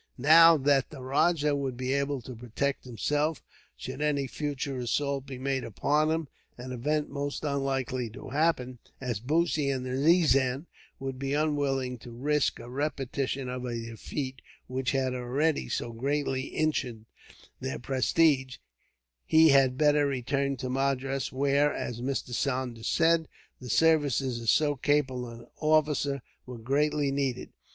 [0.17, 3.43] Now that the rajah would be able to protect himself,
[3.77, 6.27] should any future assault be made upon him
[6.57, 10.65] an event most unlikely to happen, as Bussy and the nizam
[10.97, 16.45] would be unwilling to risk a repetition of a defeat, which had already so greatly
[16.45, 17.05] injured
[17.59, 18.57] their prestige
[19.23, 22.33] he had better return to Madras, where, as Mr.
[22.33, 23.27] Saunders said,
[23.59, 27.51] the services of so capable an officer were greatly needed.